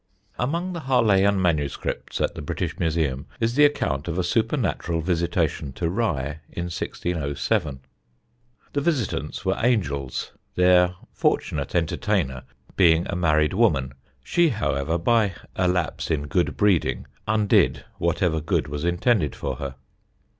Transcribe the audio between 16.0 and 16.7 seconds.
in good